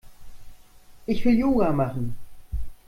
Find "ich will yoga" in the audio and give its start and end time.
1.05-1.71